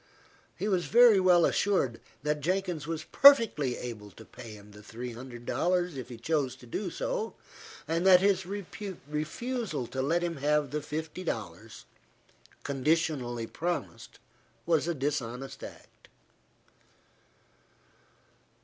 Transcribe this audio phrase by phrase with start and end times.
[0.57, 5.13] He was very well assured that Jenkins was perfectly able to pay him the three
[5.13, 7.35] hundred dollars, if he chose to do so,
[7.87, 11.85] and that his refusal to let him have the fifty dollars,
[12.63, 14.17] conditionally promised,
[14.65, 16.07] was a dishonest act.